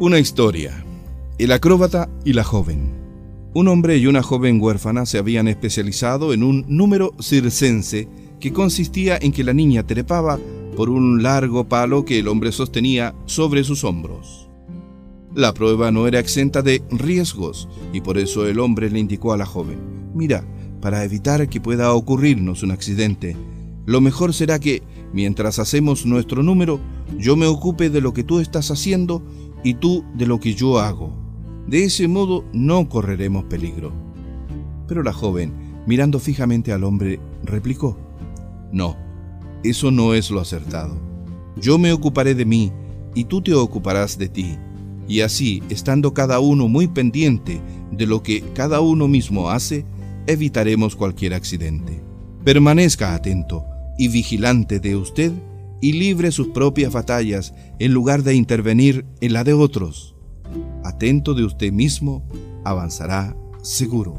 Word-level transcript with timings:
Una 0.00 0.18
historia. 0.18 0.82
El 1.36 1.52
acróbata 1.52 2.08
y 2.24 2.32
la 2.32 2.42
joven. 2.42 2.94
Un 3.52 3.68
hombre 3.68 3.98
y 3.98 4.06
una 4.06 4.22
joven 4.22 4.58
huérfana 4.58 5.04
se 5.04 5.18
habían 5.18 5.46
especializado 5.46 6.32
en 6.32 6.42
un 6.42 6.64
número 6.68 7.14
circense 7.20 8.08
que 8.40 8.50
consistía 8.50 9.18
en 9.20 9.30
que 9.30 9.44
la 9.44 9.52
niña 9.52 9.86
trepaba 9.86 10.38
por 10.74 10.88
un 10.88 11.22
largo 11.22 11.68
palo 11.68 12.06
que 12.06 12.18
el 12.18 12.28
hombre 12.28 12.50
sostenía 12.50 13.14
sobre 13.26 13.62
sus 13.62 13.84
hombros. 13.84 14.48
La 15.34 15.52
prueba 15.52 15.90
no 15.90 16.06
era 16.06 16.18
exenta 16.18 16.62
de 16.62 16.82
riesgos 16.90 17.68
y 17.92 18.00
por 18.00 18.16
eso 18.16 18.46
el 18.46 18.58
hombre 18.58 18.88
le 18.88 19.00
indicó 19.00 19.34
a 19.34 19.36
la 19.36 19.44
joven, 19.44 19.80
mira, 20.14 20.46
para 20.80 21.04
evitar 21.04 21.46
que 21.50 21.60
pueda 21.60 21.92
ocurrirnos 21.92 22.62
un 22.62 22.70
accidente, 22.70 23.36
lo 23.84 24.00
mejor 24.00 24.32
será 24.32 24.58
que, 24.60 24.82
mientras 25.12 25.58
hacemos 25.58 26.06
nuestro 26.06 26.42
número, 26.42 26.80
yo 27.18 27.36
me 27.36 27.46
ocupe 27.46 27.90
de 27.90 28.00
lo 28.00 28.12
que 28.12 28.24
tú 28.24 28.40
estás 28.40 28.70
haciendo 28.70 29.22
y 29.62 29.74
tú 29.74 30.04
de 30.14 30.26
lo 30.26 30.40
que 30.40 30.54
yo 30.54 30.78
hago. 30.78 31.12
De 31.66 31.84
ese 31.84 32.08
modo 32.08 32.44
no 32.52 32.88
correremos 32.88 33.44
peligro. 33.44 33.92
Pero 34.86 35.02
la 35.02 35.12
joven, 35.12 35.52
mirando 35.86 36.18
fijamente 36.18 36.72
al 36.72 36.84
hombre, 36.84 37.20
replicó, 37.44 37.96
No, 38.72 38.96
eso 39.62 39.90
no 39.90 40.14
es 40.14 40.30
lo 40.30 40.40
acertado. 40.40 40.98
Yo 41.60 41.78
me 41.78 41.92
ocuparé 41.92 42.34
de 42.34 42.44
mí 42.44 42.72
y 43.14 43.24
tú 43.24 43.42
te 43.42 43.54
ocuparás 43.54 44.18
de 44.18 44.28
ti. 44.28 44.56
Y 45.06 45.20
así, 45.20 45.62
estando 45.68 46.14
cada 46.14 46.40
uno 46.40 46.68
muy 46.68 46.86
pendiente 46.88 47.60
de 47.90 48.06
lo 48.06 48.22
que 48.22 48.42
cada 48.54 48.80
uno 48.80 49.08
mismo 49.08 49.50
hace, 49.50 49.84
evitaremos 50.26 50.96
cualquier 50.96 51.34
accidente. 51.34 52.00
Permanezca 52.44 53.14
atento 53.14 53.64
y 53.98 54.08
vigilante 54.08 54.80
de 54.80 54.96
usted 54.96 55.32
y 55.80 55.92
libre 55.92 56.32
sus 56.32 56.48
propias 56.48 56.92
batallas 56.92 57.54
en 57.78 57.92
lugar 57.92 58.22
de 58.22 58.34
intervenir 58.34 59.06
en 59.20 59.32
la 59.32 59.44
de 59.44 59.52
otros. 59.52 60.14
Atento 60.84 61.34
de 61.34 61.44
usted 61.44 61.72
mismo, 61.72 62.28
avanzará 62.64 63.36
seguro. 63.62 64.18